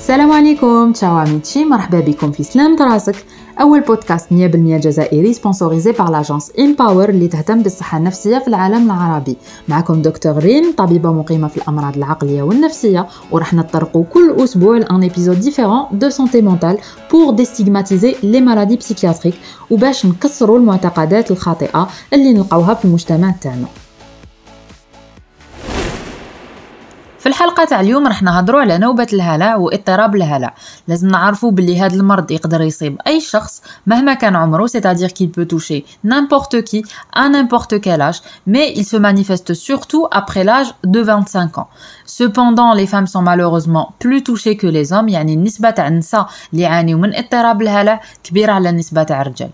السلام 0.00 0.32
عليكم 0.32 0.92
تشاو 0.92 1.16
عميتشي 1.16 1.64
مرحبا 1.64 2.00
بكم 2.00 2.32
في 2.32 2.42
سلام 2.42 2.76
راسك 2.80 3.24
أول 3.60 3.80
بودكاست 3.80 4.30
100% 4.30 4.34
جزائري 4.56 5.32
سبونسوريزي 5.32 5.92
بار 5.92 6.10
لاجونس 6.10 6.52
امباور 6.58 7.08
اللي 7.08 7.28
تهتم 7.28 7.62
بالصحة 7.62 7.98
النفسية 7.98 8.38
في 8.38 8.48
العالم 8.48 8.86
العربي. 8.90 9.36
معكم 9.68 10.02
دكتور 10.02 10.38
ريم 10.38 10.72
طبيبة 10.76 11.12
مقيمة 11.12 11.48
في 11.48 11.56
الأمراض 11.56 11.96
العقلية 11.96 12.42
والنفسية 12.42 13.06
وراح 13.30 13.54
نطرقوا 13.54 14.04
كل 14.04 14.34
أسبوع 14.38 14.76
لأن 14.78 15.02
ايبيزود 15.02 15.40
ديفيرون 15.40 15.84
دو 15.92 16.10
سونتي 16.10 16.40
مونتال 16.42 16.78
بور 17.10 17.34
ديستيغماتيزي 17.34 18.14
لي 18.22 18.40
مالادي 18.40 18.76
بسيكياتريك 18.76 19.34
وباش 19.70 20.06
نكسروا 20.06 20.58
المعتقدات 20.58 21.30
الخاطئة 21.30 21.88
اللي 22.12 22.32
نلقاوها 22.32 22.74
في 22.74 22.84
المجتمع 22.84 23.30
تاعنا. 23.40 23.66
في 27.20 27.28
الحلقة 27.28 27.64
تاع 27.64 27.80
اليوم 27.80 28.06
راح 28.06 28.22
نهضروا 28.22 28.60
على 28.60 28.78
نوبة 28.78 29.06
الهلع 29.12 29.56
واضطراب 29.56 30.14
الهلع 30.14 30.54
لازم 30.88 31.08
نعرفوا 31.08 31.50
باللي 31.50 31.80
هذا 31.80 31.94
المرض 31.94 32.30
يقدر 32.30 32.60
يصيب 32.60 33.00
أي 33.06 33.20
شخص 33.20 33.62
مهما 33.86 34.14
كان 34.14 34.36
عمره 34.36 34.66
c'est-à-dire 34.66 35.12
qu'il 35.12 35.30
peut 35.30 35.46
toucher 35.46 35.84
n'importe 36.04 36.64
qui 36.64 36.84
à 37.12 37.28
n'importe 37.28 37.80
quel 37.80 38.00
âge 38.00 38.20
mais 38.46 38.72
il 38.76 38.86
se 38.86 38.96
manifeste 38.96 39.54
surtout 39.54 40.06
après 40.10 40.44
l'âge 40.44 40.74
de 40.84 41.00
25 41.00 41.58
ans. 41.58 41.68
Cependant 42.06 42.72
les 42.72 42.86
femmes 42.86 43.06
sont 43.06 43.22
malheureusement 43.22 43.92
plus 43.98 44.22
touchées 44.22 44.56
que 44.56 44.66
les 44.66 44.92
hommes. 44.92 45.08
يعني 45.08 45.34
النسبة 45.34 45.70
تاع 45.70 45.88
النساء 45.88 46.28
اللي 46.52 46.62
يعانيوا 46.62 47.00
من 47.00 47.14
اضطراب 47.14 47.62
الهلع 47.62 48.00
كبيرة 48.24 48.52
على 48.52 48.70
النسبة 48.70 49.02
تاع 49.02 49.22
الرجال. 49.22 49.50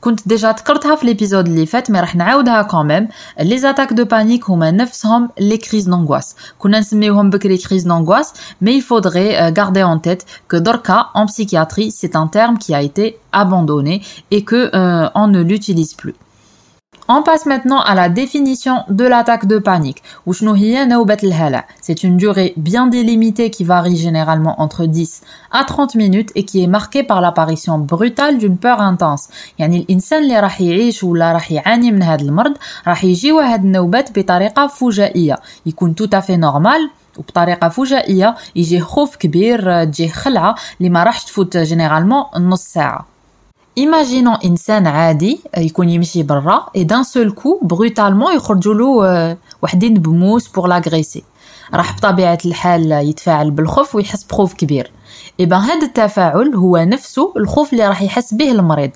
كنت 0.00 0.28
ديجا 0.28 0.52
ذكرتها 0.52 0.96
في 0.96 1.06
ليبيزود 1.06 1.46
اللي 1.46 1.66
فات 1.66 1.90
مي 1.90 2.00
راح 2.00 2.16
نعاودها 2.16 2.62
كوميم 2.62 3.08
لي 3.40 3.58
زاتاك 3.58 3.92
دو 3.92 4.04
بانيك 4.04 4.50
هما 4.50 4.70
نفسهم 4.70 5.28
لي 5.40 5.56
كريز 5.56 5.88
دونغواس 5.88 6.36
كنا 6.58 6.80
نسميوهم 6.80 7.30
بكري 7.30 7.56
كريز 7.56 7.82
دونغواس 7.86 8.32
مي 8.60 8.80
il 8.80 8.82
faudrait 8.82 9.52
garder 9.52 9.82
en 9.82 9.98
tête 9.98 10.24
que 10.48 10.56
دركا 10.56 11.06
en 11.14 11.26
psychiatrie 11.26 11.90
c'est 11.90 12.16
un 12.16 12.26
terme 12.26 12.58
qui 12.58 12.74
a 12.74 12.82
été 12.82 13.18
abandonné 13.32 14.02
et 14.30 14.44
que 14.44 14.70
euh, 14.74 15.08
on 15.14 15.26
ne 15.28 15.42
l'utilise 15.42 15.94
plus 15.94 16.14
On 17.08 17.22
passe 17.22 17.46
maintenant 17.46 17.80
à 17.80 17.94
la 17.94 18.08
définition 18.08 18.82
de 18.88 19.04
l'attaque 19.04 19.46
de 19.46 19.58
panique. 19.58 20.02
C'est 21.80 22.02
une 22.02 22.16
durée 22.16 22.52
bien 22.56 22.88
délimitée 22.88 23.50
qui 23.50 23.62
varie 23.62 23.96
généralement 23.96 24.60
entre 24.60 24.86
10 24.86 25.22
à 25.52 25.62
30 25.62 25.94
minutes 25.94 26.32
et 26.34 26.44
qui 26.44 26.64
est 26.64 26.66
marquée 26.66 27.04
par 27.04 27.20
l'apparition 27.20 27.78
brutale 27.78 28.38
d'une 28.38 28.58
peur 28.58 28.80
intense. 28.80 29.28
يعني 29.58 29.76
الإنسان 29.76 30.22
اللي 30.22 30.40
راح 30.40 30.60
يعيش 30.60 31.04
ولا 31.04 31.32
راح 31.32 31.52
يعاني 31.52 31.92
من 31.92 32.02
هذا 32.02 32.22
المرض 32.22 32.54
راح 32.88 33.04
يجيو 33.04 33.38
هاد 33.38 33.64
النوبات 33.64 34.18
بطريقة 34.18 34.66
فجائية 34.66 35.36
يكون 35.66 35.94
tout 36.00 36.10
à 36.12 36.22
fait 36.22 36.38
normal 36.38 36.90
وبطريقه 37.18 37.68
فجائيه 37.68 38.34
يجي 38.56 38.80
خوف 38.80 39.16
كبير 39.16 39.84
تجي 39.84 40.08
خلعه 40.08 40.54
اللي 40.78 40.90
ما 40.90 41.04
راحش 41.04 41.24
تفوت 41.24 41.56
جينيرالمون 41.56 42.24
نص 42.36 42.62
ساعه 42.62 43.09
Imaginons 43.79 44.45
انسان 44.45 44.87
عادي 44.87 45.39
يكون 45.57 45.89
يمشي 45.89 46.23
برا 46.23 46.65
et 46.77 46.83
d'un 46.83 47.03
seul 47.03 47.31
coup 47.31 47.67
brutalement 47.67 48.35
يخرجوا 48.35 48.73
له 48.73 49.37
وحدين 49.61 49.93
بموس 49.93 50.47
pour 50.47 50.67
l'agresser. 50.67 51.21
راح 51.73 51.97
بطبيعة 51.97 52.37
الحال 52.45 52.91
يتفاعل 52.91 53.51
بالخوف 53.51 53.95
ويحس 53.95 54.23
بخوف 54.23 54.53
كبير. 54.53 54.91
إبا 55.39 55.57
هذا 55.57 55.85
التفاعل 55.85 56.55
هو 56.55 56.77
نفسه 56.77 57.33
الخوف 57.37 57.73
اللي 57.73 57.87
راح 57.87 58.01
يحس 58.01 58.33
به 58.33 58.51
المريض. 58.51 58.91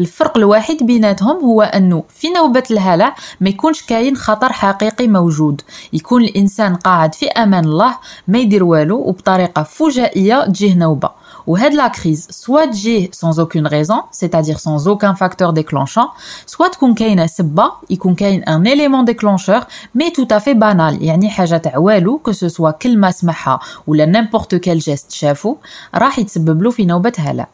الفرق 0.00 0.36
الوحيد 0.36 0.86
بيناتهم 0.86 1.44
هو 1.44 1.62
أنه 1.62 2.02
في 2.08 2.30
نوبة 2.30 2.62
الهلع 2.70 3.14
ما 3.40 3.48
يكونش 3.48 3.82
كاين 3.82 4.16
خطر 4.16 4.52
حقيقي 4.52 5.08
موجود. 5.08 5.60
يكون 5.92 6.24
الإنسان 6.24 6.76
قاعد 6.76 7.14
في 7.14 7.26
أمان 7.26 7.64
الله 7.64 7.96
ما 8.28 8.38
يدير 8.38 8.64
والو 8.64 8.96
وبطريقة 8.96 9.62
فجائية 9.62 10.46
تجيه 10.46 10.74
نوبة. 10.74 11.10
وهاد 11.47 11.73
لا 11.73 11.87
كريز 11.87 12.27
سوا 12.31 12.65
تجيه 12.65 13.11
sans 13.11 13.39
aucune 13.39 13.67
raison 13.67 14.01
c'est-à-dire 14.11 14.59
sans 14.59 14.87
aucun 14.87 15.15
facteur 15.15 15.53
déclenchant 15.53 16.09
soit 16.47 16.69
تكون 16.71 16.93
كاينه 16.93 17.25
سبه 17.25 17.71
يكون 17.89 18.15
كاين 18.15 18.43
ان 18.43 18.67
élément 18.67 19.03
déclencheur 19.11 19.61
mais 19.97 20.11
tout 20.11 20.27
à 20.31 20.39
fait 20.39 20.55
banal 20.55 21.01
يعني 21.01 21.29
حاجه 21.29 21.57
تاع 21.57 21.77
والو 21.77 22.21
que 22.29 22.33
ce 22.33 22.49
soit 22.49 22.71
كلمه 22.71 23.11
سمعها 23.11 23.59
ولا 23.87 24.05
n'importe 24.05 24.55
quel 24.59 24.79
geste 24.79 25.11
شافو 25.13 25.55
راح 25.95 26.19
يتسبب 26.19 26.61
له 26.63 26.71
في 26.71 26.85
نوبه 26.85 27.13
هلع 27.17 27.47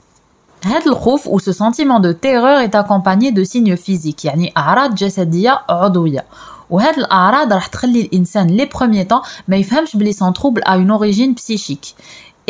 هذا 0.65 0.85
الخوف 0.85 1.27
ou 1.27 1.39
ce 1.39 1.51
sentiment 1.51 1.99
de 1.99 2.11
terreur 2.11 2.59
est 2.59 2.75
accompagné 2.75 3.31
de 3.31 3.43
signes 3.43 3.75
physiques 3.77 4.25
يعني 4.25 4.53
أعراض 4.57 4.95
جسدية 4.95 5.61
عضوية 5.69 6.25
وهاد 6.69 6.97
الأعراض 6.97 7.53
راح 7.53 7.67
تخلي 7.67 8.01
الإنسان 8.01 8.47
لي 8.47 8.65
بروميي 8.65 9.03
طون 9.03 9.21
ما 9.47 9.55
يفهمش 9.57 9.95
بلي 9.95 10.13
سون 10.13 10.33
تروبل 10.33 10.61
ا 10.63 10.73
اون 10.73 10.91
اوريجين 10.91 11.33
بسيشيك 11.33 11.85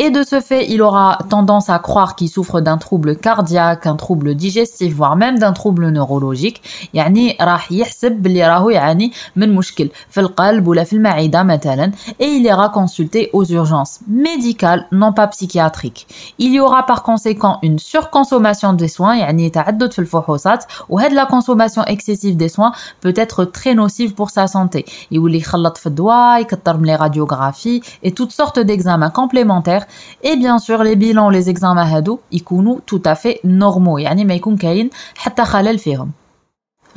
Et 0.00 0.10
de 0.10 0.22
ce 0.22 0.40
fait, 0.40 0.68
il 0.68 0.82
aura 0.82 1.18
tendance 1.30 1.70
à 1.70 1.78
croire 1.78 2.16
qu'il 2.16 2.28
souffre 2.28 2.60
d'un 2.60 2.76
trouble 2.76 3.16
cardiaque, 3.16 3.86
un 3.86 3.96
trouble 3.96 4.34
digestif, 4.34 4.94
voire 4.94 5.16
même 5.16 5.38
d'un 5.38 5.54
trouble 5.54 5.88
neurologique. 5.88 6.60
يعني 6.94 7.36
راح 7.40 7.72
يحسب 7.72 8.12
بلي 8.12 8.48
راهو 8.48 8.70
يعاني 8.70 9.12
من 9.36 9.54
مشكل 9.54 9.90
في 10.10 10.20
القلب 10.20 10.68
ولا 10.68 10.84
في 10.84 10.92
المعدة 10.92 11.42
مثلا 11.42 11.92
et 12.20 12.24
il 12.24 12.44
ira 12.44 12.68
consulter 12.68 13.30
aux 13.32 13.44
urgences 13.44 14.00
médicales 14.06 14.86
non 14.92 15.14
pas 15.14 15.28
psychiatriques. 15.28 16.06
Il 16.38 16.52
y 16.52 16.60
aura 16.60 16.84
par 16.84 17.02
conséquent 17.02 17.58
une 17.62 17.78
surconsommation 17.78 18.74
des 18.74 18.88
soins 18.88 19.14
يعني 19.14 19.50
تعدد 19.50 19.92
في 19.92 19.98
الفحوصات 19.98 20.64
وهاد 20.88 21.12
la 21.12 21.24
consommation 21.24 21.82
excessive 21.84 22.36
des 22.36 22.50
soins 22.50 22.72
peut 23.00 23.14
être 23.16 23.44
très 23.46 23.74
nocive 23.74 24.12
pour 24.12 24.28
sa 24.28 24.46
santé. 24.46 24.84
يولي 25.10 25.38
يخلط 25.38 25.76
في 25.76 25.86
الدواء 25.86 26.40
يكثر 26.40 26.76
من 26.76 26.86
les 26.86 26.96
radiographies 26.96 27.80
et 28.02 28.12
toutes 28.12 28.32
sortes 28.32 28.58
d'examens 28.60 29.10
complémentaires 29.10 29.86
et 30.22 30.36
bien 30.36 30.58
sûr 30.58 30.82
les 30.82 30.96
bilans 30.96 31.30
les 31.30 31.50
examens 31.50 31.86
هادو 31.86 32.18
يكونوا 32.32 32.78
tout 32.90 33.02
à 33.06 33.14
fait 33.14 33.40
normaux 33.44 33.98
يعني 33.98 34.24
ما 34.24 34.34
يكون 34.34 34.56
كاين 34.56 34.90
حتى 35.16 35.44
خلل 35.44 35.78
فيهم 35.78 36.10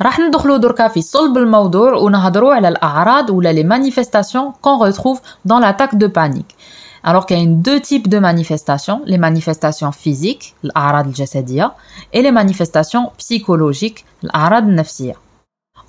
راح 0.02 0.20
ندخلوا 0.20 0.56
دركا 0.56 0.88
في 0.88 1.02
صلب 1.02 1.38
الموضوع 1.38 1.92
ونهضروا 1.94 2.54
على 2.54 2.68
الاعراض 2.68 3.30
ولا 3.30 3.52
les 3.52 3.66
manifestations 3.66 4.52
qu'on 4.62 4.78
retrouve 4.78 5.20
dans 5.44 5.58
l'attaque 5.58 5.98
de 5.98 6.06
panique 6.06 6.56
alors 7.02 7.26
qu'il 7.26 7.38
y 7.38 7.42
a 7.42 7.46
deux 7.46 7.80
types 7.80 8.08
de 8.08 8.18
manifestations, 8.18 9.02
les 9.06 9.18
manifestations 9.18 9.92
physiques, 9.92 10.54
الأعراض 10.64 11.06
الجسدية, 11.06 11.72
et 12.12 12.22
les 12.22 12.32
manifestations 12.32 13.10
psychologiques, 13.18 14.04
الأعراض 14.24 14.62
النفسية. 14.62 15.23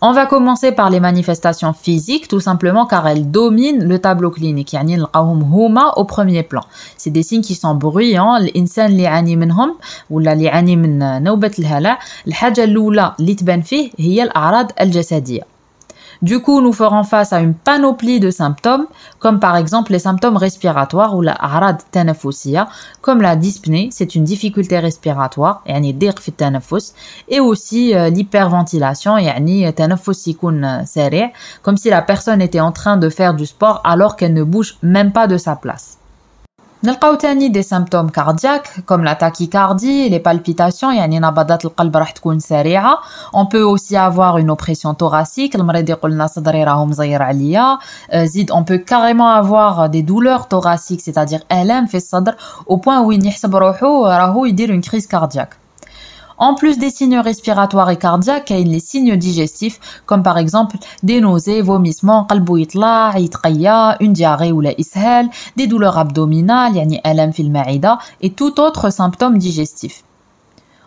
On 0.04 0.14
va 0.14 0.26
commencer 0.26 0.72
par 0.72 0.90
les 0.90 1.00
manifestations 1.00 1.74
physiques, 1.74 2.28
tout 2.28 2.40
simplement 2.40 2.88
car 2.88 3.08
elles 3.08 3.30
dominent 3.30 3.84
le 3.84 4.00
tableau 4.00 4.32
clinique. 4.32 4.74
يعني 4.74 4.96
نلقاوهم 4.96 5.42
هما 5.44 5.92
au 5.96 6.06
premier 6.06 6.42
plan. 6.42 6.64
C'est 6.98 7.12
des 7.12 7.22
signes 7.22 7.44
qui 7.44 7.54
sont 7.54 7.76
bruyants. 7.76 8.36
الإنسان 8.38 8.92
اللي 8.92 9.04
يعاني 9.04 9.36
منهم 9.36 9.78
ولا 10.10 10.34
اللي 10.34 10.44
يعاني 10.44 10.76
من 10.76 11.24
نوبة 11.24 11.52
الهلع 11.60 12.00
الحاجة 12.28 12.64
الأولى 12.64 13.16
اللي 13.20 13.36
تبان 13.36 13.62
فيه 13.62 13.92
هي 14.00 14.24
الأعراض 14.24 14.72
الجسدية. 14.82 15.42
Du 16.22 16.40
coup, 16.40 16.62
nous 16.62 16.74
ferons 16.74 17.04
face 17.04 17.34
à 17.34 17.40
une 17.40 17.54
panoplie 17.54 18.20
de 18.20 18.32
symptômes, 18.32 18.86
comme 19.20 19.40
par 19.40 19.56
exemple 19.56 19.92
les 19.92 20.00
symptômes 20.00 20.38
respiratoires 20.38 21.16
ou 21.16 21.22
la 21.22 21.34
harad 21.34 21.78
tanafusia, 21.92 22.68
comme 23.02 23.22
la 23.22 23.36
dyspnée, 23.36 23.90
c'est 23.92 24.16
une 24.16 24.24
difficulté 24.24 24.80
respiratoire, 24.80 25.64
yani 25.68 25.94
ضيق 25.94 26.20
في 26.20 26.30
التنفس, 26.30 26.94
et 27.30 27.40
aussi 27.40 27.96
euh, 27.96 28.10
l'hyperventilation, 28.10 29.18
yani 29.18 29.72
تنفس 29.74 30.28
يكون 30.28 30.86
سريع, 30.86 31.32
comme 31.64 31.78
si 31.78 31.90
la 31.90 32.02
personne 32.02 32.42
était 32.42 32.60
en 32.60 32.72
train 32.72 32.98
de 32.98 33.10
faire 33.10 33.34
du 33.34 33.46
sport 33.46 33.82
alors 33.84 34.16
qu'elle 34.16 34.34
ne 34.34 34.44
bouge 34.44 34.78
même 34.84 35.12
pas 35.12 35.28
de 35.28 35.38
sa 35.38 35.56
place. 35.56 35.95
نلقاو 36.84 37.16
تاني 37.16 37.50
دي 37.50 37.62
سيمبتوم 37.62 38.10
كاردياك 38.10 38.68
كوم 38.86 39.04
لا 39.04 39.14
تاكيكاردي 39.14 40.10
لي 40.10 40.20
بالبيتاسيون 40.20 40.96
يعني 40.96 41.20
نبضات 41.20 41.66
القلب 41.66 41.98
راح 41.98 42.12
تكون 42.12 42.40
سريعه 42.40 43.00
اون 43.36 43.46
بو 43.46 43.58
اوسي 43.58 44.00
افوار 44.00 44.38
اون 44.38 44.50
اوبريسيون 44.50 44.98
توراسيك 44.98 45.56
المريض 45.56 45.90
يقول 45.90 46.12
لنا 46.12 46.28
صدري 46.28 46.64
راهو 46.64 46.86
مزير 46.86 47.22
عليا 47.22 47.78
زيد 48.16 48.52
اون 48.52 48.64
بو 48.64 48.78
كاريمون 48.78 49.28
افوار 49.28 49.88
دي 49.88 50.02
دولور 50.02 50.40
توراسيك 50.40 51.00
سيتادير 51.00 51.44
الام 51.52 51.86
في 51.86 51.98
الصدر 51.98 52.36
او 52.70 52.76
بوين 52.76 52.98
وين 52.98 53.26
يحسب 53.26 53.56
روحو 53.56 54.06
راهو 54.08 54.46
يدير 54.46 54.72
اون 54.72 54.82
كريز 54.82 55.08
كاردياك 55.08 55.58
En 56.39 56.55
plus 56.55 56.79
des 56.79 56.91
signes 56.91 57.19
respiratoires 57.19 57.91
et 57.91 57.97
cardiaques, 57.97 58.51
il 58.51 58.59
y 58.59 58.71
a 58.71 58.73
les 58.75 58.81
signes 58.81 59.17
digestifs, 59.17 59.81
comme 60.05 60.23
par 60.23 60.37
exemple 60.39 60.77
des 61.03 61.21
nausées, 61.21 61.63
vomissements, 61.63 62.27
une 64.01 64.13
diarrhée 64.13 64.53
ou 64.53 64.61
la 64.61 64.79
ishal, 64.79 65.29
des 65.57 65.67
douleurs 65.67 65.99
abdominales, 65.99 66.77
yani 66.77 67.01
alam 67.05 67.33
et 68.21 68.31
tout 68.31 68.61
autre 68.61 68.91
symptôme 68.91 69.39
digestif. 69.39 70.03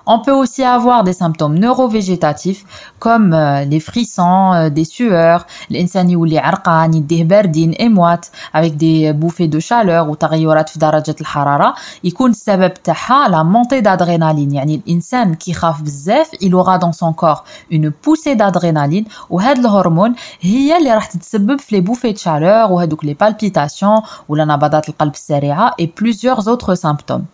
On 0.08 0.18
peut 0.18 0.32
aussi 0.32 0.62
avoir 0.62 1.02
des 1.02 1.14
symptômes 1.14 1.58
neurovégétatifs 1.58 2.64
comme 2.98 3.32
euh, 3.32 3.64
les 3.64 3.80
frissons, 3.80 4.52
euh, 4.52 4.68
des 4.68 4.84
sueurs, 4.84 5.46
l'insani 5.70 6.14
ou 6.14 6.24
les 6.24 6.36
arqan, 6.36 6.90
des 6.90 7.24
bardines 7.24 7.74
émoites 7.78 8.30
avec 8.52 8.76
des 8.76 9.14
bouffées 9.14 9.48
de 9.48 9.58
chaleur 9.60 10.10
ou 10.10 10.14
تغيرات 10.14 10.68
في 10.68 10.78
درجة 10.78 11.16
الحرارة 11.20 11.74
يكون 12.04 12.30
السبب 12.30 12.74
تاعها 12.74 13.28
la 13.28 13.44
montée 13.44 13.82
d'adrénaline 13.82 14.52
يعني 14.54 14.74
الإنسان 14.74 15.34
كي 15.34 15.52
خاف 15.52 15.82
بزاف 15.82 16.30
il 16.42 16.54
aura 16.54 16.78
dans 16.78 16.92
son 16.92 17.12
corps 17.12 17.44
une 17.70 17.90
poussée 17.90 18.36
d'adrénaline 18.36 19.04
وهاد 19.30 19.58
الهرمون 19.58 20.14
هي 20.40 20.78
اللي 20.78 20.94
راح 20.94 21.06
تتسبب 21.06 21.60
في 21.60 21.80
les 21.80 21.84
bouffées 21.84 22.12
de 22.12 22.18
chaleur 22.18 22.70
وهادوك 22.70 23.04
les 23.04 23.14
palpitations 23.14 24.02
ولا 24.28 24.44
نبضات 24.44 24.88
القلب 24.88 25.14
السريعة 25.14 25.74
et 25.80 25.86
plusieurs 25.86 26.48
autres 26.48 26.74
symptômes 26.74 27.24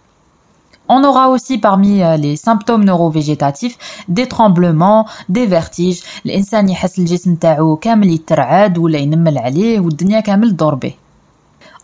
on 0.93 1.05
aura 1.05 1.29
aussi 1.29 1.59
parmi 1.59 2.03
euh, 2.03 2.17
les 2.17 2.37
symptômes 2.37 2.85
neurovégétatifs 2.85 3.79
des 4.09 4.27
tremblements, 4.27 5.07
des 5.29 5.47
vertiges, 5.47 6.03
الانسان 6.27 6.69
يحس 6.69 6.99
الجسم 6.99 7.35
تاعو 7.35 7.77
كامل 7.77 8.11
يترعد 8.11 8.79
ولا 8.79 8.99
ينمل 8.99 9.39
عليه 9.39 9.81
والدنيا 9.81 10.21
كامل 10.21 10.51
تدور 10.51 10.75
به 10.75 10.95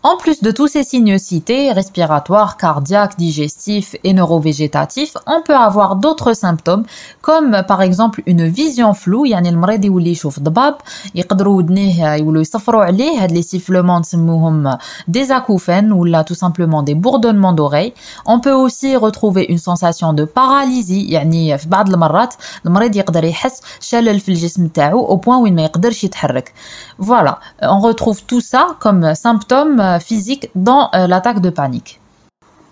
en 0.03 0.15
plus 0.15 0.41
de 0.41 0.51
tous 0.51 0.67
ces 0.67 0.83
signes 0.83 1.17
cités, 1.17 1.71
respiratoires, 1.71 2.55
cardiaques, 2.57 3.17
digestifs 3.17 3.95
et 4.03 4.13
neurovégétatifs, 4.13 5.15
on 5.25 5.41
peut 5.41 5.55
avoir 5.55 5.95
d'autres 5.95 6.33
symptômes 6.33 6.85
comme 7.21 7.63
par 7.67 7.81
exemple 7.81 8.21
une 8.25 8.47
vision 8.47 8.93
floue, 8.93 9.25
يعني 9.25 9.49
المريض 9.49 9.85
يولي 9.85 10.11
يشوف 10.11 10.39
ضباب 10.39 10.75
يقدروا 11.15 11.57
ودنيه 11.57 12.15
يولوا 12.15 12.41
يصفروا 12.41 12.83
عليه 12.83 13.23
هاد 13.23 13.31
les 13.37 13.43
sifflements 13.43 13.99
نسموهم 13.99 14.77
des 15.11 15.31
acouphènes 15.31 15.91
ou 15.91 16.05
là 16.05 16.23
tout 16.23 16.35
simplement 16.35 16.83
des 16.83 16.95
bourdonnements 16.95 17.53
d'oreilles. 17.53 17.93
On 18.25 18.39
peut 18.39 18.53
aussi 18.53 18.95
retrouver 18.95 19.45
une 19.49 19.57
sensation 19.57 20.13
de 20.13 20.25
paralysie 20.25 21.11
يعني 21.11 21.57
في 21.57 21.69
بعض 21.69 21.89
المرات 21.89 22.33
المريض 22.65 22.95
يقدر 22.95 23.23
يحس 23.23 23.61
شلل 23.79 24.19
في 24.19 24.29
الجسم 24.29 24.67
تاعو 24.67 25.17
au 25.17 25.25
point 25.25 25.41
وين 25.41 25.55
ما 25.55 25.63
يقدرش 25.63 26.03
يتحرك. 26.03 26.53
Voilà, 26.99 27.39
on 27.61 27.79
retrouve 27.79 28.23
tout 28.23 28.41
ça 28.41 28.75
comme 28.79 29.13
symptômes 29.15 29.90
physique 29.99 30.49
dans 30.55 30.89
euh, 30.93 31.07
l'attaque 31.07 31.41
de 31.41 31.49
panique. 31.49 31.99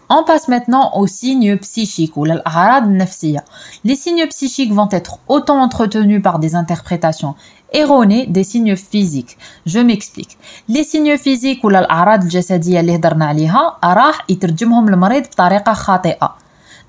On 0.07 0.23
passe 0.23 0.47
maintenant 0.47 0.91
aux 0.99 1.07
signes 1.07 1.57
psychiques 1.57 2.15
ou 2.15 2.25
Les 2.25 3.95
signes 3.95 4.27
psychiques 4.27 4.71
vont 4.71 4.89
être 4.91 5.17
autant 5.27 5.59
entretenus 5.59 6.21
par 6.21 6.37
des 6.37 6.53
interprétations 6.55 7.33
erronées 7.73 8.27
des 8.27 8.43
signes 8.43 8.75
physiques. 8.75 9.35
Je 9.65 9.79
m'explique. 9.79 10.37
Les 10.69 10.83
signes 10.83 11.17
physiques 11.17 11.63
ou 11.63 11.69
الأعراض 11.69 12.23
الجسدية 12.23 12.79
اللي 12.79 12.95
هضرنا 12.95 13.25
عليها 13.25 13.77
راح 13.83 14.25
يترجمهم 14.29 14.87
المريض 14.87 15.23
بطريقة 15.23 15.73
خاطئة. 15.73 16.35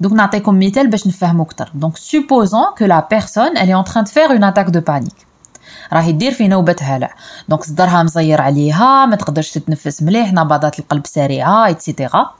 Donc 0.04 0.12
نعطيكم 0.12 0.58
مثال 0.58 0.90
باش 0.90 1.06
نفهمو 1.06 1.42
أكثر. 1.42 1.72
Donc 1.74 1.98
supposons 1.98 2.74
que 2.78 2.84
la 2.84 3.02
personne 3.02 3.52
elle 3.56 3.70
est 3.70 3.74
en 3.74 3.84
train 3.84 4.02
de 4.02 4.08
faire 4.08 4.30
une 4.32 4.44
attaque 4.44 4.70
de 4.70 4.80
panique. 4.80 5.26
راهي 5.93 6.11
دير 6.11 6.31
في 6.31 6.47
نوبة 6.47 6.75
هلع 6.81 7.15
دونك 7.49 7.63
صدرها 7.63 8.03
مزير 8.03 8.41
عليها 8.41 9.05
ما 9.05 9.15
تقدرش 9.15 9.51
تتنفس 9.51 10.03
مليح 10.03 10.33
نبضات 10.33 10.79
القلب 10.79 11.07
سريعة 11.07 11.65
ايتترا 11.65 12.31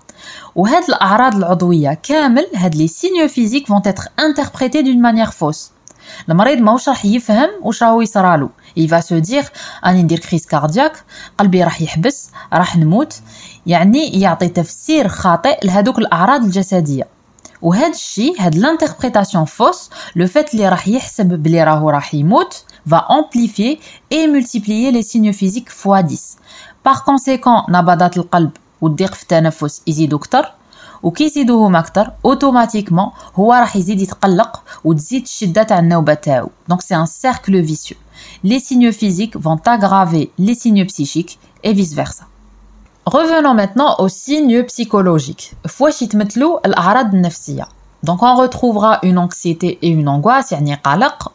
وهاد 0.55 0.83
الأعراض 0.89 1.35
العضوية 1.35 1.93
كامل 2.03 2.47
هاد 2.55 2.75
لي 2.75 2.87
سينيو 2.87 3.27
فيزيك 3.27 3.67
فون 3.67 3.81
تتر 3.81 4.03
انتربريتي 4.19 4.81
دون 4.81 5.01
مانيير 5.01 5.25
فوس 5.25 5.71
المريض 6.29 6.57
ماهوش 6.57 6.89
راح 6.89 7.05
يفهم 7.05 7.49
واش 7.61 7.83
راهو 7.83 8.01
يصرالو 8.01 8.49
il 8.75 8.87
va 8.87 9.01
se 9.01 9.19
dire 9.21 9.45
اني 9.85 10.03
ندير 10.03 10.19
كريس 10.19 10.45
كاردياك 10.45 11.03
قلبي 11.37 11.63
راح 11.63 11.81
يحبس 11.81 12.29
راح 12.53 12.77
نموت. 12.77 13.19
يعني 13.65 14.21
يعطي 14.21 14.47
تفسير 14.47 15.07
خاطئ 15.07 15.59
لهذوك 15.63 15.99
الأعراض 15.99 16.43
الجسدية. 16.43 17.07
وهذا 17.61 17.87
الشيء 17.87 18.41
هاد 18.41 18.55
لانتربريتاسيون 18.55 19.45
فوس 19.45 19.89
لو 20.15 20.27
فات 20.27 20.53
اللي 20.53 20.69
راح 20.69 20.87
يحسب 20.87 21.25
بلي 21.25 21.63
راهو 21.63 21.89
راح 21.89 22.13
يموت 22.13 22.63
va 22.86 23.06
amplifier 23.08 23.80
et 24.10 24.26
multiplier 24.26 24.90
les 24.92 25.02
signes 25.02 25.32
physiques 25.32 25.70
x 25.70 25.86
10 26.04 26.36
par 26.82 27.04
conséquent 27.04 27.64
نبضات 27.68 28.16
القلب 28.16 28.50
والضيق 28.80 29.14
في 29.14 29.22
التنفس 29.22 29.82
يزيدوا 29.86 30.18
اكثر 30.18 30.52
وكي 31.02 31.24
يزيدوهم 31.24 31.76
اكثر 31.76 32.12
اوتوماتيكمون 32.24 33.10
هو 33.34 33.52
راح 33.52 33.76
يزيد 33.76 34.00
يتقلق 34.00 34.62
وتزيد 34.84 35.22
الشده 35.22 35.62
تاع 35.62 35.78
النوبه 35.78 36.14
تاعو 36.14 36.50
دونك 36.68 36.80
سي 36.80 36.96
ان 36.96 37.06
سيركل 37.06 37.66
فيسيو 37.66 37.96
les 38.44 38.60
signes 38.60 38.92
physiques 38.92 39.36
vont 39.36 39.60
aggraver 39.66 40.30
les 40.38 40.54
signes 40.54 40.86
psychiques 40.86 41.38
et 41.64 41.72
vice 41.72 41.94
versa 41.94 42.24
Revenons 43.06 43.54
maintenant 43.54 43.94
aux 43.98 44.08
signes 44.08 44.64
psychologiques. 44.64 45.54
فواش 45.68 46.02
يتمثلوا 46.02 46.66
الأعراض 46.66 47.14
النفسية 47.14 47.68
donc 48.06 48.22
on 48.22 48.36
retrouvera 48.36 49.00
une 49.02 49.18
anxiété 49.18 49.78
et 49.82 49.88
une 49.88 50.08
angoisse, 50.08 50.54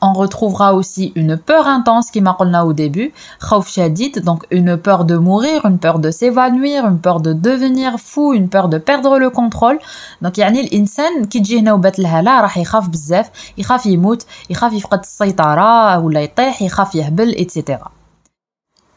on 0.02 0.14
retrouvera 0.14 0.74
aussi 0.74 1.12
une 1.16 1.36
peur 1.36 1.68
intense 1.68 2.12
qui 2.12 2.22
m'a 2.22 2.38
au 2.64 2.72
début, 2.72 3.14
donc 4.24 4.46
une 4.52 4.78
peur 4.78 5.04
de 5.04 5.18
mourir, 5.18 5.66
une 5.66 5.80
peur 5.80 6.00
de 6.00 6.12
s'évanouir, 6.12 6.86
une 6.86 7.00
peur 7.00 7.20
de 7.20 7.34
devenir 7.34 8.00
fou, 8.00 8.34
une 8.34 8.48
peur 8.48 8.70
de 8.70 8.78
perdre 8.78 9.20
le 9.20 9.30
contrôle. 9.30 9.80
Donc 10.22 10.38
يعني 10.38 10.62
الانسان 10.62 11.26
كي 11.26 11.40
تجيه 11.40 11.62
نوبة 11.62 11.92
الهلع 12.00 12.42
راح 12.42 12.58
يخاف 12.58 12.90
بزاف 12.90 13.30
يخاف 13.58 13.86
يموت 13.86 14.26
يخاف 14.50 14.74
يفقد 14.74 15.00
السيطرة 15.00 16.00
ولا 16.00 16.22
يطيح 16.22 16.62
يخاف 16.62 16.96
يهبل 16.96 17.36
etc. 17.36 17.72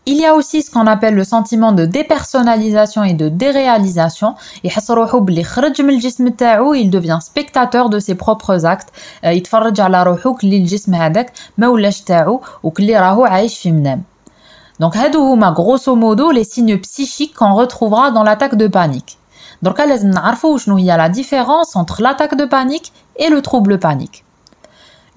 Il 0.08 0.18
y 0.18 0.26
a 0.26 0.34
aussi 0.34 0.60
ce 0.60 0.70
qu'on 0.70 0.86
appelle 0.86 1.14
le 1.14 1.24
sentiment 1.24 1.72
de 1.72 1.86
dépersonnalisation 1.86 3.04
et 3.04 3.14
de 3.14 3.30
déréalisation. 3.30 4.34
Il 4.62 4.70
devient 6.90 7.18
spectateur 7.22 7.88
de 7.88 7.98
ses 7.98 8.14
propres 8.14 8.66
actes. 8.66 8.92
يتفرج 9.24 9.80
على 9.80 10.02
روحو 10.02 10.34
كلي 10.34 10.56
الجسم 10.56 10.94
هذاك 10.94 11.32
ما 11.58 11.68
ولاش 11.68 12.00
تاعو 12.00 12.40
وكلي 12.62 12.98
راهو 12.98 13.24
عايش 13.24 13.58
في 13.58 13.72
منام. 13.72 14.02
Donc 14.82 14.96
هادو 14.96 15.32
هما 15.32 15.54
grosso 15.54 15.94
modo 15.96 16.32
les 16.32 16.44
signes 16.44 16.78
psychiques 16.78 17.34
qu'on 17.34 17.54
retrouvera 17.54 18.10
dans 18.10 18.22
l'attaque 18.22 18.56
de 18.56 18.68
panique. 18.68 19.18
Donc 19.66 19.80
لازم 19.80 20.10
نعرفوا 20.10 20.58
شنو 20.58 20.76
هي 20.76 20.98
la 20.98 21.08
différence 21.08 21.76
entre 21.76 22.02
l'attaque 22.02 22.36
de 22.36 22.44
panique 22.44 22.92
et 23.16 23.30
le 23.30 23.40
trouble 23.40 23.78
panique. 23.78 24.24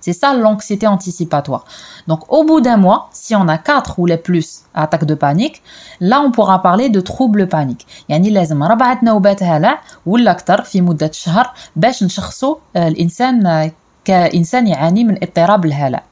C'est 0.00 0.12
ça 0.12 0.34
l'anxiété 0.34 0.86
anticipatoire. 0.86 1.64
Donc 2.08 2.20
au 2.32 2.42
bout 2.44 2.60
d'un 2.60 2.76
mois, 2.76 3.08
si 3.12 3.36
on 3.36 3.46
a 3.46 3.58
4 3.58 3.98
ou 3.98 4.06
les 4.06 4.16
plus 4.16 4.62
attaques 4.74 5.04
de 5.04 5.14
panique, 5.14 5.62
là 6.00 6.20
on 6.20 6.30
pourra 6.32 6.60
parler 6.62 6.88
de 6.88 7.00
trouble 7.00 7.46
panique. 7.46 7.86
يعني 8.08 8.30
لازم 8.30 8.62
ربعة 8.62 8.98
نوبات 9.02 9.42
هلع 9.42 9.80
ولا 10.06 10.30
أكثر 10.30 10.62
في 10.62 10.80
مدة 10.80 11.10
شهر 11.12 11.52
باش 11.76 12.02
نشخصوا 12.02 12.56
الإنسان 12.76 13.70
كإنسان 14.04 14.66
يعاني 14.66 15.04
من 15.04 15.18
اضطراب 15.22 15.64
الهلع. 15.64 16.02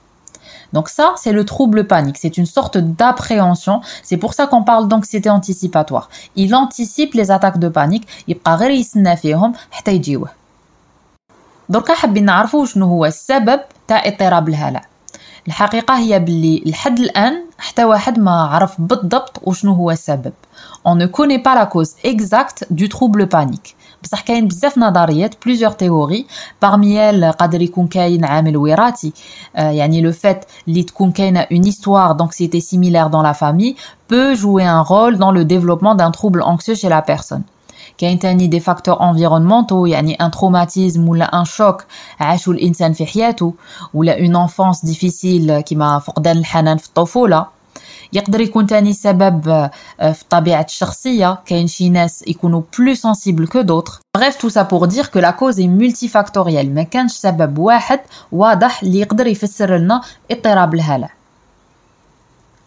Donc 0.73 0.89
ça, 0.89 1.15
c'est 1.17 1.33
le 1.33 1.45
trouble 1.45 1.85
panique. 1.89 2.17
C'est 2.17 2.37
une 2.39 2.47
sorte 2.47 2.79
d'appréhension. 2.79 3.81
C'est 4.05 4.17
pour 4.17 4.35
ça 4.35 4.47
qu'on 4.47 4.63
parle 4.63 4.87
d'anxiété 4.87 5.29
anticipatoire. 5.29 6.09
Il 6.37 6.55
anticipe 6.55 7.15
les 7.15 7.33
attaques 7.33 7.59
de 7.59 7.69
panique. 7.69 8.07
يبقى 8.29 8.57
دركا 11.69 11.95
حابين 11.95 12.25
نعرفوا 12.25 12.67
شنو 12.67 12.87
هو 12.87 13.07
السبب 13.07 13.61
تاع 13.89 14.07
اضطراب 14.07 14.49
الهلع 14.49 14.83
الحقيقه 15.47 15.99
هي 15.99 16.19
باللي 16.19 16.63
لحد 16.67 16.99
الان 16.99 17.45
حتى 17.59 17.85
واحد 17.85 18.19
ما 18.19 18.31
عرف 18.31 18.81
بالضبط 18.81 19.41
وشنو 19.43 19.73
هو 19.73 19.91
السبب 19.91 20.33
on 20.89 20.95
ne 20.95 21.07
connaît 21.07 21.43
pas 21.43 21.55
la 21.55 21.67
cause 21.67 21.95
exacte 22.05 22.65
du 22.71 22.89
trouble 22.89 23.27
panique 23.27 23.75
بصح 24.03 24.21
كاين 24.21 24.49
بزاف 24.49 24.79
نظريات 24.79 25.35
بليزيور 25.45 25.71
تيوري 25.71 26.27
parmi 26.65 26.87
elles 26.87 27.37
قادر 27.37 27.63
يكون 27.63 27.87
كاين 27.87 28.25
عامل 28.25 28.57
وراثي 28.57 29.13
يعني 29.55 30.01
لو 30.01 30.13
فات 30.13 30.45
اللي 30.69 30.83
تكون 30.83 31.13
كاينه 31.13 31.43
une 31.43 31.67
histoire 31.73 32.15
d'anxiété 32.15 32.61
similaire 32.61 33.11
dans 33.11 33.23
la 33.23 33.35
famille 33.35 33.77
peut 34.09 34.35
jouer 34.35 34.65
un 34.65 34.83
rôle 34.83 35.17
dans 35.19 35.33
le 35.33 35.45
développement 35.45 35.95
d'un 35.95 36.11
trouble 36.11 36.43
anxieux 36.43 36.75
chez 36.75 36.89
la 36.89 37.03
personne 37.03 37.43
كاين 37.98 38.20
تاني 38.20 38.48
دي 38.48 38.60
فاكتور 38.60 39.10
انفيرونمونتو 39.10 39.86
يعني 39.86 40.14
ان 40.14 40.32
تروماتيزم 40.32 41.10
ولا 41.10 41.40
ان 41.40 41.46
شوك 41.46 41.86
عاشو 42.20 42.52
الإنسان 42.52 42.94
في 42.94 43.06
حياته 43.06 43.54
ولا 43.94 44.20
اون 44.20 44.36
انفونس 44.36 44.86
ديفيسيل 44.86 45.60
كيما 45.60 46.00
فقدان 46.00 46.38
الحنان 46.38 46.78
في 46.78 46.88
الطفولة. 46.88 47.46
يقدر 48.14 48.42
يكون 48.42 48.68
تاني 48.68 48.94
سبب 48.94 49.70
في 50.00 50.24
طبيعة 50.30 50.66
الشخصية. 50.70 51.40
كاين 51.46 51.68
شي 51.68 51.90
ناس 51.90 52.24
يكونوا 52.28 52.62
بلو 52.80 52.94
سنسيبل 52.94 53.48
كو 53.48 53.62
دوتر 53.62 54.00
bref 54.18 54.38
tout 54.38 54.50
ça 54.50 54.64
pour 54.64 54.88
dire 54.88 55.12
que 55.12 55.20
la 55.20 55.34
cause 55.34 55.60
est 55.60 55.68
multifactorielle. 55.68 56.70
ما 56.70 56.84
كانش 56.84 57.12
سبب 57.12 57.58
واحد 57.58 58.00
واضح 58.32 58.84
اللي 58.84 59.00
يقدر 59.00 59.28
يفسر 59.28 59.78
لنا 59.78 60.02
اضطراب 60.32 60.74
الهلع 60.74 61.10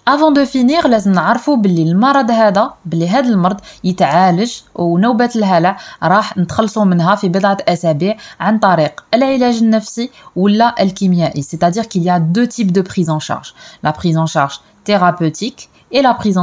افون 0.09 0.33
دو 0.33 0.45
فينير 0.45 0.89
لازم 0.89 1.13
نعرفوا 1.13 1.57
باللي 1.57 1.83
المرض 1.83 2.31
هذا 2.31 2.75
باللي 2.85 3.09
هذا 3.09 3.29
المرض 3.29 3.61
يتعالج 3.85 4.53
ونوبة 4.75 5.31
الهلع 5.37 5.77
راح 6.03 6.39
نتخلصوا 6.39 6.85
منها 6.85 7.15
في 7.15 7.29
بضعة 7.29 7.57
أسابيع 7.69 8.17
عن 8.41 8.59
طريق 8.59 9.05
العلاج 9.15 9.57
النفسي 9.57 10.11
ولا 10.37 10.83
الكيميائي. 10.83 11.43
C'est-à-dire 11.43 11.89
qu'il 11.89 12.03
y 12.03 12.11
a 12.11 12.21
deux 12.21 12.49
types 12.49 12.73
de 12.73 12.81
prise 12.81 13.11
en 13.11 13.21
charge. 13.21 13.55
La 13.83 13.93
prise 13.93 14.17
en 14.17 14.27
charge 14.27 14.61
thérapeutique 14.85 15.69
et 15.93 16.03
la 16.03 16.15
prise 16.15 16.39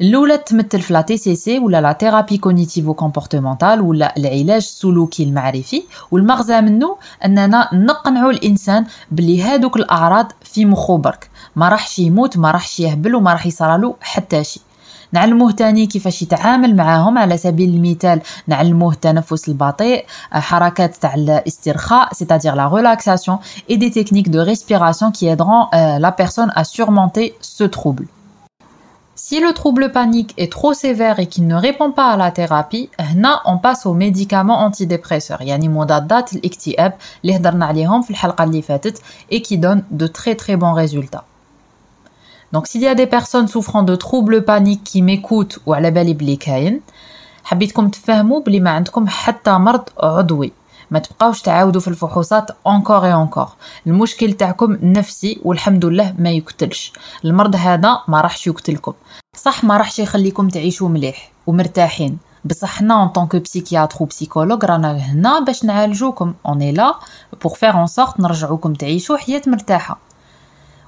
الاولى 0.00 0.38
تمثل 0.38 0.80
في 0.80 0.92
لا 0.92 1.00
تي 1.00 1.16
سي 1.16 1.36
سي 1.36 1.58
ولا 1.58 1.80
لا 1.80 1.92
ثيرابي 1.92 2.38
كوغنيتيفو 2.38 2.94
كومبورتمونتال 2.94 3.80
ولا 3.80 4.16
العلاج 4.16 4.50
السلوكي 4.50 5.22
المعرفي. 5.22 5.82
والمغزى 6.10 6.60
منه 6.60 6.96
أننا 7.24 7.68
نقنعوا 7.72 8.30
الإنسان 8.30 8.84
بلي 9.10 9.42
هادوك 9.42 9.76
الأعراض 9.76 10.32
في 10.42 10.64
مخو 10.64 10.96
برك. 10.96 11.30
ما 11.56 11.68
راحش 11.68 11.98
يموت 11.98 12.36
ما 12.36 12.50
راحش 12.50 12.80
يهبل 12.80 13.14
وما 13.14 13.32
راح 13.32 13.46
يصرالو 13.46 13.96
حتى 14.00 14.44
شي. 14.44 14.60
نعلموه 15.12 15.52
تاني 15.52 15.86
كيفاش 15.86 16.22
يتعامل 16.22 16.76
معاهم 16.76 17.18
على 17.18 17.36
سبيل 17.36 17.70
المثال. 17.70 18.20
نعلموه 18.46 18.92
التنفس 18.92 19.48
البطيء 19.48 20.04
حركات 20.32 20.96
تاع 20.96 21.14
الاسترخاء 21.14 22.08
c'est-à-dire 22.14 22.54
la 22.56 22.66
relaxation 22.66 23.38
et 23.68 23.76
des 23.76 23.90
techniques 23.90 24.30
de 24.30 24.38
respiration 24.38 25.10
qui 25.10 25.26
aideront 25.26 25.66
euh, 25.74 25.98
la 25.98 26.12
personne 26.12 26.50
à 26.54 26.64
surmonter 26.64 27.34
Si 29.31 29.39
le 29.39 29.51
trouble 29.53 29.91
panique 29.91 30.33
est 30.37 30.51
trop 30.51 30.73
sévère 30.73 31.19
et 31.19 31.27
qu'il 31.27 31.47
ne 31.47 31.55
répond 31.55 31.91
pas 31.91 32.09
à 32.11 32.17
la 32.17 32.31
thérapie, 32.31 32.89
هنا 32.99 33.41
on 33.45 33.57
passe 33.57 33.85
aux 33.85 33.93
médicaments 33.93 34.61
antidépresseurs 34.61 35.41
يعني 35.41 35.69
مضادات 35.69 36.33
الاكتئاب 36.33 36.93
اللي 37.23 37.37
هضرنا 37.37 37.65
عليهم 37.65 38.01
في 38.01 38.09
الحلقة 38.09 38.43
اللي 38.43 38.61
فاتت 38.61 39.01
et 39.31 39.41
qui 39.41 39.57
donnent 39.57 39.83
de 39.91 40.07
très 40.07 40.35
très 40.35 40.55
bons 40.55 40.73
résultats. 40.73 41.25
Donc 42.53 42.67
s'il 42.67 42.81
y 42.81 42.87
a 42.87 42.95
des 42.95 43.07
personnes 43.07 43.47
souffrant 43.47 43.83
de 43.83 43.95
troubles 43.95 44.43
paniques 44.43 44.83
qui 44.83 45.01
m'écoutent 45.01 45.59
ou 45.65 45.73
على 45.73 45.91
بالي 45.91 46.13
بلي 46.13 46.35
كاين 46.35 46.81
حبيتكم 47.43 47.89
تفهموا 47.89 48.39
بلي 48.41 48.59
ما 48.59 48.69
عندكم 48.69 49.07
حتى 49.07 49.51
مرض 49.51 49.89
عضوي 49.99 50.51
ما 50.92 50.98
تبقاوش 50.98 51.42
تعاودوا 51.42 51.80
في 51.80 51.88
الفحوصات 51.88 52.50
اونكور 52.66 53.04
اي 53.04 53.12
اونكور 53.12 53.48
المشكل 53.86 54.32
تاعكم 54.32 54.78
نفسي 54.82 55.40
والحمد 55.44 55.84
لله 55.84 56.14
ما 56.18 56.30
يقتلش. 56.30 56.92
المرض 57.24 57.56
هذا 57.56 57.98
ما 58.08 58.20
راحش 58.20 58.46
يقتلكم. 58.46 58.92
صح 59.36 59.64
ما 59.64 59.76
راحش 59.76 59.98
يخليكم 59.98 60.48
تعيشوا 60.48 60.88
مليح 60.88 61.32
ومرتاحين. 61.46 62.18
بصح 62.44 62.68
حنا 62.68 63.02
ان 63.02 63.08
طونك 63.08 63.36
بسيكياتر 63.36 63.96
و 64.00 64.04
بسيكولوج 64.04 64.64
رانا 64.64 64.92
هنا 64.92 65.40
باش 65.40 65.64
نعالجوكم. 65.64 66.34
اوني 66.46 66.72
لا 66.72 66.94
بور 67.42 67.54
فير 67.54 67.74
اون 67.74 67.86
سورت 67.86 68.20
نرجعوكم 68.20 68.74
تعيشوا 68.74 69.16
حياة 69.16 69.42
مرتاحة. 69.46 69.98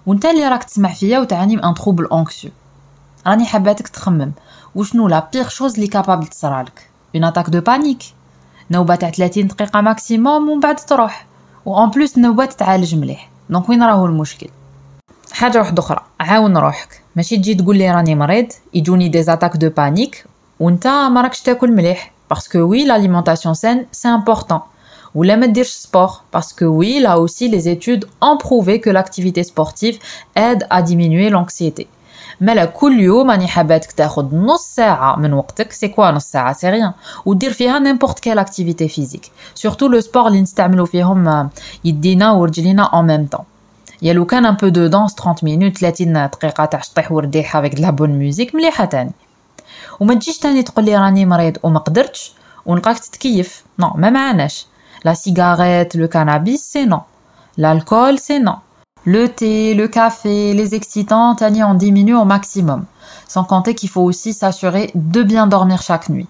وانت 0.07 0.25
اللي 0.25 0.49
راك 0.49 0.65
تسمع 0.65 0.93
فيا 0.93 1.19
وتعاني 1.19 1.57
من 1.57 1.65
ان 1.65 1.75
تروبل 1.75 2.05
اونكسيو 2.05 2.51
راني 3.27 3.45
حباتك 3.45 3.89
تخمم. 3.89 4.33
وشنو 4.75 5.09
لا 5.09 5.29
بيغ 5.33 5.49
شوز 5.49 5.75
اللي 5.75 5.87
كابابل 5.87 6.27
تصرالك؟ 6.27 6.91
اون 7.15 7.25
اتاك 7.25 7.51
دو 7.51 7.61
بانيك 7.61 8.03
نوبه 8.72 8.96
تاع 8.96 9.10
30 9.10 9.48
دقيقه 9.48 9.82
ماكسيموم 9.82 10.50
ومن 10.50 10.60
بعد 10.60 10.76
تروح 10.76 11.26
وان 11.66 11.90
بلوس 11.90 12.18
النوبه 12.18 12.46
تتعالج 12.46 12.96
مليح 12.96 13.30
دونك 13.50 13.70
وين 13.70 13.84
راهو 13.84 14.06
المشكل 14.06 14.48
حاجه 15.32 15.58
واحده 15.58 15.80
اخرى 15.84 16.00
عاون 16.20 16.58
روحك 16.58 17.02
ماشي 17.16 17.38
تجي 17.38 17.56
تقول 17.56 17.78
لي 17.78 17.92
راني 17.92 18.16
مريض 18.16 18.48
يجوني 18.74 19.10
دي 19.10 19.24
زاتاك 19.24 19.58
دو 19.58 19.70
بانيك 19.70 20.26
وانت 20.60 20.88
ما 20.88 21.22
راكش 21.22 21.42
تاكل 21.42 21.72
مليح 21.72 22.12
باسكو 22.30 22.60
وي 22.60 22.86
l'alimentation 22.88 23.54
saine 23.54 23.80
c'est 24.02 24.10
important 24.22 24.62
ولا 25.16 25.36
ما 25.36 25.46
ديرش 25.46 25.70
سبور 25.70 26.10
باسكو 26.34 26.66
وي 26.66 27.04
là 27.04 27.18
aussi 27.18 27.48
les 27.50 27.68
études 27.68 28.06
ont 28.22 28.38
prouvé 28.38 28.80
que 28.80 28.90
l'activité 28.90 29.44
sportive 29.44 30.00
aide 30.36 30.68
à 30.70 30.82
diminuer 30.82 31.30
l'anxiété 31.30 31.88
مالا 32.41 32.65
كل 32.65 33.01
يوم 33.01 33.31
راني 33.31 33.49
حاباتك 33.49 33.93
تاخد 33.93 34.35
نص 34.35 34.63
ساعة 34.63 35.17
من 35.17 35.33
وقتك. 35.33 35.73
سي 35.73 35.89
كوا 35.89 36.11
نص 36.11 36.25
ساعة؟ 36.25 36.53
سي 36.53 36.71
ريان 36.71 36.93
ودير 37.27 37.53
فيها 37.53 37.79
نيمبورت 37.79 38.19
كيل 38.19 38.39
اكتيفيتي 38.39 38.89
فيزيك 38.89 39.31
سورتو 39.55 39.89
لو 39.89 40.01
سبور 40.01 40.27
اللي 40.27 40.41
نستعملو 40.41 40.87
فيهم 40.87 41.51
يدينا 41.85 42.31
ورجلينا 42.31 42.83
اون 42.83 43.07
ميم 43.07 43.27
طون 43.27 43.45
يا 44.03 44.13
لو 44.13 44.25
كان 44.25 44.47
ان 44.47 44.55
بو 44.55 44.69
دو 44.69 44.87
دانس 44.87 45.15
30 45.15 45.35
مينوت 45.43 45.79
30 45.79 46.13
دقيقة 46.13 46.65
تاع 46.65 46.81
شطيح 46.81 47.13
ورديحة 47.13 47.61
افيك 47.61 47.75
دلا 47.75 47.91
بون 47.91 48.11
ميوزيك 48.11 48.55
مليحة 48.55 48.85
تاني. 48.85 49.13
وما 50.01 50.15
تجيش 50.15 50.39
تاني 50.39 50.63
تقول 50.63 50.85
لي 50.85 50.97
راني 50.97 51.27
مريض 51.27 51.57
وما 51.63 51.79
قدرتش 51.79 52.33
ونلقاك 52.67 52.99
تتكيف. 52.99 53.65
نو 53.79 53.91
ما 53.95 54.11
معناش. 54.11 54.67
لا 55.05 55.15
سيجاريت 55.15 55.97
لو 55.97 56.09
كانابيس 56.09 56.61
سي 56.73 56.85
نو 56.85 57.01
l'alcool 57.61 58.19
c'est 58.19 58.41
non. 58.41 58.59
Le 59.06 59.28
thé, 59.28 59.74
le 59.74 59.88
café, 59.88 60.54
les 60.54 60.76
excitants, 60.76 61.36
Tani 61.36 61.64
en 61.64 61.74
diminue 61.74 62.16
au 62.16 62.26
maximum. 62.26 62.86
Sans 63.28 63.44
compter 63.44 63.74
qu'il 63.76 63.90
faut 63.90 64.02
aussi 64.02 64.34
s'assurer 64.34 64.92
de 64.96 65.24
bien 65.24 65.48
dormir 65.48 65.82
chaque 65.82 66.10
nuit. 66.10 66.28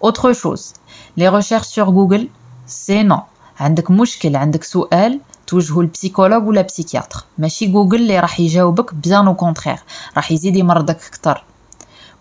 Autre 0.00 0.32
chose, 0.32 0.74
les 1.16 1.28
recherches 1.28 1.68
sur 1.68 1.92
Google, 1.92 2.28
c'est 2.66 3.04
non. 3.04 3.22
عندك 3.60 3.90
مشكل 3.90 4.36
عندك 4.36 4.64
سؤال 4.64 5.20
توجهه 5.46 5.80
البسيكولوج 5.80 6.48
ولا 6.48 6.62
بسيكياتر 6.62 7.24
ماشي 7.38 7.66
جوجل 7.66 8.00
اللي 8.00 8.20
راح 8.20 8.40
يجاوبك 8.40 8.94
بيان 8.94 9.26
او 9.26 9.34
كونترير 9.34 9.78
راح 10.16 10.32
يزيد 10.32 10.56
يمرضك 10.56 10.96
اكثر 11.06 11.44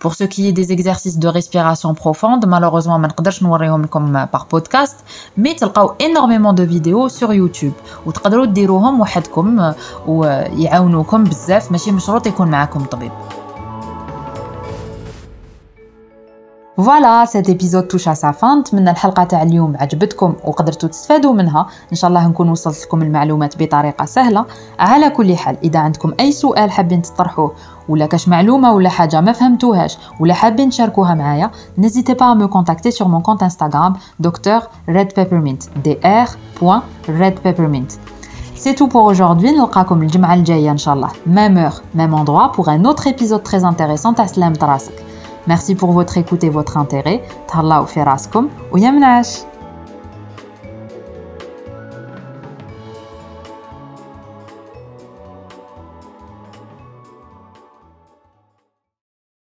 pour 0.01 0.13
ce 0.13 0.23
qui 0.23 0.47
est 0.47 0.51
des 0.51 0.71
exercices 0.71 1.17
de 1.17 1.27
respiration 1.27 1.93
profonde, 1.93 2.45
malheureusement, 2.45 2.97
ما 2.97 3.07
نقدرش 3.07 3.43
نوريهم 3.43 3.81
لكم 3.81 4.25
par 4.25 4.45
podcast, 4.55 4.95
mais 5.39 5.55
تلقاو 5.55 5.93
énormément 5.99 6.53
de 6.53 6.63
vidéos 6.63 7.09
sur 7.09 7.33
YouTube 7.33 7.73
وتقدروا 8.05 8.45
ديروهم 8.45 8.99
وحدكم 9.01 9.73
ويعاونوكم 10.07 11.23
بزاف 11.23 11.71
ماشي 11.71 11.91
مشروط 11.91 12.27
يكون 12.27 12.47
معاكم 12.47 12.83
طبيب. 12.83 13.11
فوالا 16.82 17.24
سيت 17.24 17.48
ايبيزود 17.48 17.82
توش 17.82 18.08
سا 18.08 18.30
فان 18.30 18.58
نتمنى 18.58 18.90
الحلقة 18.90 19.24
تاع 19.24 19.42
اليوم 19.42 19.76
عجبتكم 19.76 20.34
وقدرتوا 20.44 20.88
تستفادوا 20.88 21.32
منها. 21.32 21.66
إن 21.92 21.96
شاء 21.96 22.08
الله 22.08 22.28
نكون 22.28 22.48
وصلت 22.48 22.84
لكم 22.84 23.02
المعلومات 23.02 23.62
بطريقة 23.62 24.04
سهلة. 24.04 24.44
على 24.78 25.10
كل 25.10 25.36
حال 25.36 25.56
إذا 25.64 25.78
عندكم 25.78 26.12
أي 26.20 26.32
سؤال 26.32 26.70
حابين 26.70 27.02
تطرحوه 27.02 27.52
ولا 27.88 28.06
كاش 28.06 28.28
معلومة 28.28 28.72
ولا 28.72 28.88
حاجة 28.88 29.20
ما 29.20 29.32
فهمتوهاش 29.32 29.98
ولا 30.20 30.34
حابين 30.34 30.70
تشاركوها 30.70 31.14
معايا 31.14 31.50
n'hésitez 31.80 32.14
pas 32.14 32.30
à 32.30 32.34
me 32.34 32.46
contacter 32.46 32.90
sur 32.90 33.08
mon 33.08 33.20
compte 33.20 33.42
Instagram 33.42 33.96
docteur 34.20 34.70
red 34.88 35.14
peppermint 35.14 35.68
dr.redpeppermint 35.84 37.98
C'est 38.56 38.74
tout 38.74 38.88
pour 38.88 39.04
aujourd'hui. 39.04 39.50
نلقاكم 39.50 40.02
الجمعة 40.02 40.34
الجاية 40.34 40.70
إن 40.70 40.78
شاء 40.78 40.94
الله. 40.94 41.08
Même 41.26 41.56
heure, 41.56 41.82
même 41.94 42.14
endroit 42.14 42.52
pour 42.52 42.68
un 42.68 42.84
autre 42.84 43.06
épisode 43.06 43.42
très 43.42 43.64
intéressant. 43.64 44.12
À 44.12 44.28
Slam 44.28 44.52
Merci 45.46 45.74
pour 45.74 45.92
votre 45.92 46.18
écoute 46.18 46.44
et 46.44 46.50
votre 46.50 46.76
intérêt. 46.76 47.22
Thallaou 47.48 47.86
fi 47.86 48.02
raskom 48.02 48.48
ou 48.72 48.78
yamnash. 48.78 49.51